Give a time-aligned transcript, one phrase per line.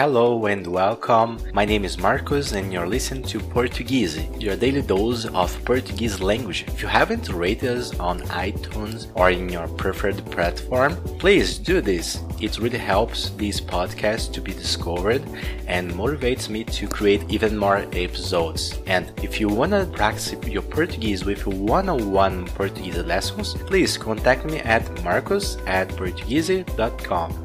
[0.00, 1.38] Hello and welcome.
[1.52, 6.64] My name is Marcos and you're listening to Portuguese, your daily dose of Portuguese language.
[6.68, 12.18] If you haven't rated us on iTunes or in your preferred platform, please do this.
[12.40, 15.22] It really helps this podcast to be discovered
[15.66, 18.78] and motivates me to create even more episodes.
[18.86, 24.60] And if you want to practice your Portuguese with one-on-one Portuguese lessons, please contact me
[24.60, 27.44] at marcos at portuguese.com.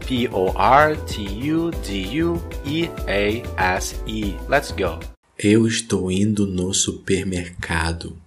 [2.45, 4.38] P-O-R-T-U-D-U-E-A-S-E.
[4.49, 4.99] Let's go.
[5.38, 8.17] Eu estou indo no supermercado.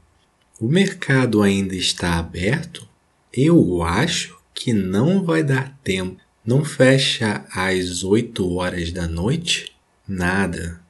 [0.61, 2.87] O mercado ainda está aberto?
[3.33, 6.21] Eu acho que não vai dar tempo.
[6.45, 9.73] Não fecha às 8 horas da noite?
[10.07, 10.81] Nada.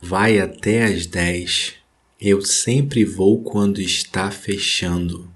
[0.00, 1.74] Vai até às 10.
[2.20, 5.30] Eu sempre vou quando está fechando.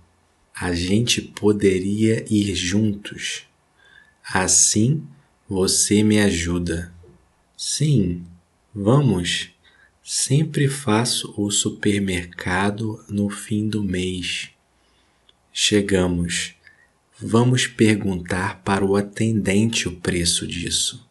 [0.55, 3.45] A gente poderia ir juntos.
[4.32, 5.02] Assim
[5.49, 6.93] você me ajuda.
[7.65, 8.24] Sim,
[8.74, 9.51] vamos.
[10.02, 14.51] Sempre faço o supermercado no fim do mês.
[15.52, 16.57] Chegamos.
[17.21, 21.09] Vamos perguntar para o atendente o preço disso.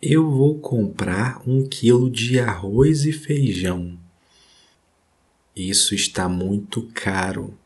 [0.00, 3.98] Eu vou comprar um quilo de arroz e feijão.
[5.56, 7.58] Isso está muito caro.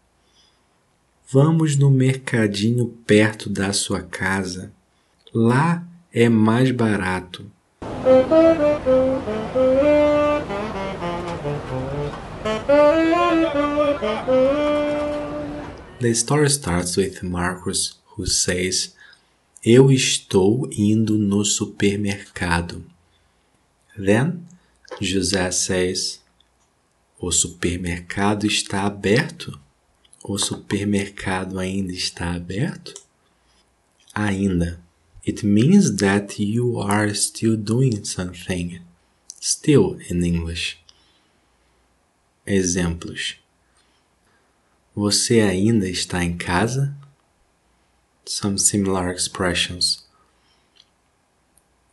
[1.28, 4.72] Vamos no mercadinho perto da sua casa.
[5.34, 7.50] Lá é mais barato.
[16.00, 18.94] The story starts with Marcus who says,
[19.62, 22.84] Eu estou indo no supermercado.
[23.96, 24.46] Then
[25.00, 26.20] José says,
[27.18, 29.60] O supermercado está aberto?
[30.24, 32.94] O supermercado ainda está aberto?
[34.14, 34.80] Ainda.
[35.26, 38.80] It means that you are still doing something.
[39.38, 40.78] Still in English.
[42.46, 43.36] Exemplos.
[44.94, 46.94] Você ainda está em casa?
[48.24, 50.04] Some similar expressions.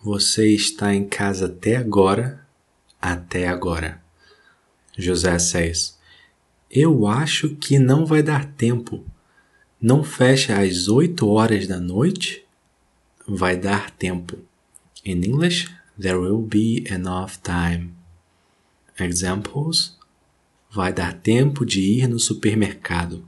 [0.01, 2.45] Você está em casa até agora?
[3.01, 4.01] Até agora.
[4.97, 5.97] José says.
[6.71, 9.05] Eu acho que não vai dar tempo.
[9.81, 12.46] Não fecha às oito horas da noite?
[13.27, 14.39] Vai dar tempo.
[15.03, 17.93] In English, there will be enough time.
[18.99, 19.97] Examples
[20.69, 23.27] Vai dar tempo de ir no supermercado.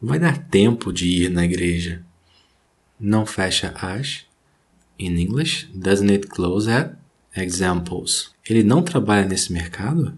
[0.00, 2.04] Vai dar tempo de ir na igreja.
[2.98, 4.24] Não fecha às.
[4.98, 6.96] In English, doesn't it close at?
[7.36, 8.30] Examples.
[8.48, 10.16] Ele não trabalha nesse mercado?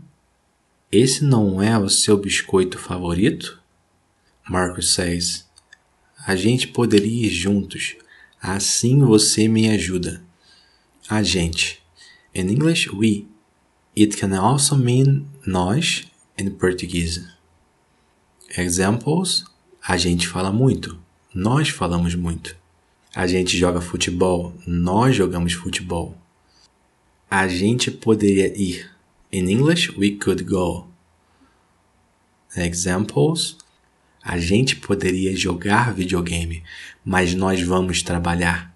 [0.92, 3.60] Esse não é o seu biscoito favorito?
[4.48, 5.48] Marcus says.
[6.26, 7.96] A gente poderia ir juntos.
[8.40, 10.22] Assim você me ajuda.
[11.08, 11.82] A gente.
[12.34, 13.26] In English, we.
[13.96, 16.06] It can also mean nós
[16.36, 17.20] em português.
[18.56, 19.44] Examples:
[19.82, 20.98] a gente fala muito,
[21.34, 22.56] nós falamos muito.
[23.14, 26.16] A gente joga futebol, nós jogamos futebol.
[27.30, 28.90] A gente poderia ir.
[29.32, 30.86] In English, we could go.
[32.56, 33.56] Examples:
[34.28, 36.62] a gente poderia jogar videogame,
[37.04, 38.74] mas nós vamos trabalhar.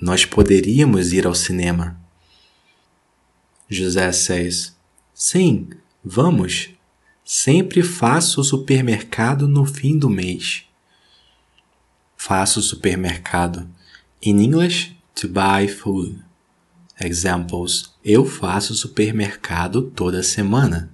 [0.00, 2.00] Nós poderíamos ir ao cinema.
[3.68, 4.76] José says:
[5.12, 5.68] Sim,
[6.04, 6.68] Vamos!
[7.24, 10.64] Sempre faço o supermercado no fim do mês.
[12.14, 13.66] Faço o supermercado.
[14.22, 16.22] In English, to buy food.
[17.00, 20.93] Examples: Eu faço supermercado toda semana.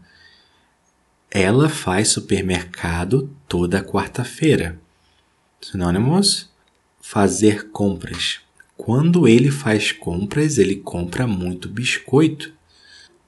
[1.31, 4.81] Ela faz supermercado toda quarta-feira.
[5.61, 6.51] Sinônimos:
[7.01, 8.41] fazer compras.
[8.77, 12.53] Quando ele faz compras, ele compra muito biscoito.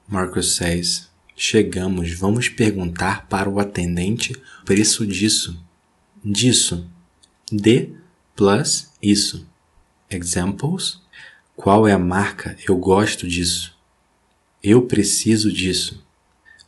[0.05, 5.57] Marcus says: Chegamos, vamos perguntar para o atendente o preço disso.
[6.23, 6.85] Disso.
[7.49, 7.89] De
[8.35, 9.47] plus isso.
[10.09, 10.99] Examples.
[11.55, 12.57] Qual é a marca?
[12.67, 13.77] Eu gosto disso.
[14.61, 16.03] Eu preciso disso.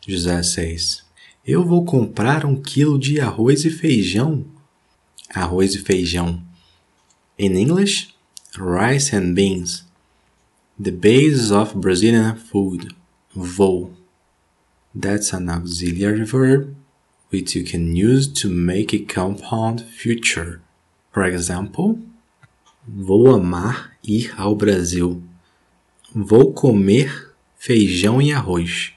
[0.07, 1.04] José 6.
[1.47, 4.43] Eu vou comprar um quilo de arroz e feijão.
[5.29, 6.41] Arroz e feijão.
[7.37, 8.15] In English,
[8.57, 9.85] rice and beans.
[10.81, 12.95] The base of Brazilian food.
[13.31, 13.91] Vou.
[14.99, 16.75] That's an auxiliary verb
[17.31, 20.61] which you can use to make a compound future.
[21.11, 21.99] For example,
[22.87, 25.21] vou amar ir ao Brasil.
[26.11, 28.94] Vou comer feijão e arroz.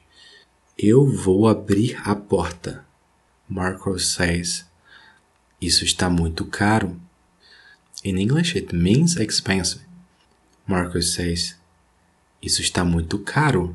[0.81, 2.85] Eu vou abrir a porta.
[3.49, 4.65] Marcos says,
[5.61, 6.97] Isso está muito caro.
[8.05, 9.85] In English, it means expensive.
[10.69, 11.57] Marcos says,
[12.41, 13.75] Isso está muito caro.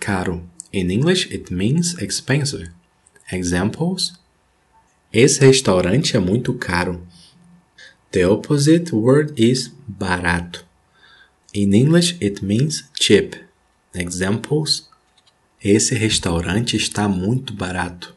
[0.00, 0.48] Caro.
[0.72, 2.70] In English, it means expensive.
[3.30, 4.14] Examples:
[5.12, 7.06] Esse restaurante é muito caro.
[8.12, 10.64] The opposite word is barato.
[11.52, 13.36] In English, it means cheap.
[13.94, 14.88] Examples:
[15.64, 18.14] Esse restaurante está muito barato.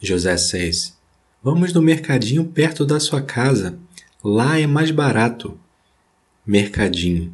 [0.00, 0.98] José 6.
[1.40, 3.78] Vamos no mercadinho perto da sua casa.
[4.20, 5.56] Lá é mais barato.
[6.44, 7.32] Mercadinho.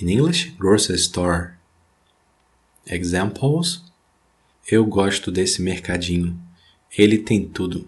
[0.00, 1.50] In English, grocery store.
[2.86, 3.84] Examples:
[4.66, 6.40] Eu gosto desse mercadinho.
[6.96, 7.86] Ele tem tudo.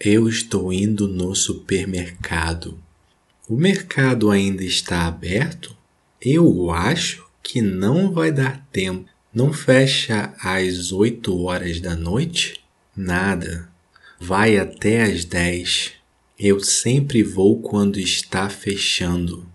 [0.00, 2.87] Eu estou indo no supermercado.
[3.48, 5.74] O mercado ainda está aberto?
[6.20, 9.08] Eu acho que não vai dar tempo.
[9.32, 12.60] Não fecha às 8 horas da noite?
[12.94, 13.72] Nada.
[14.20, 15.92] Vai até às 10.
[16.38, 19.48] Eu sempre vou quando está fechando.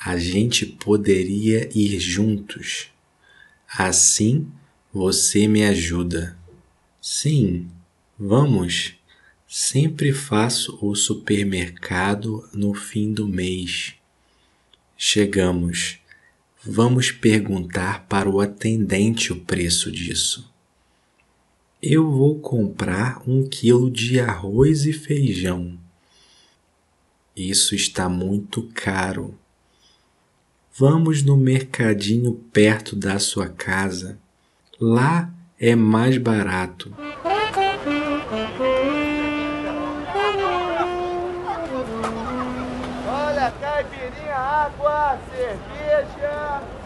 [0.00, 2.88] A gente poderia ir juntos.
[3.72, 4.48] Assim
[4.92, 6.36] você me ajuda.
[7.00, 7.68] Sim,
[8.18, 8.97] vamos.
[9.50, 13.94] Sempre faço o supermercado no fim do mês.
[14.94, 16.00] Chegamos.
[16.62, 20.52] Vamos perguntar para o atendente o preço disso.
[21.80, 25.78] Eu vou comprar um quilo de arroz e feijão.
[27.34, 29.34] Isso está muito caro.
[30.76, 34.18] Vamos no mercadinho perto da sua casa.
[34.78, 36.94] Lá é mais barato.
[44.08, 46.77] Caipirinha, água, cerveja.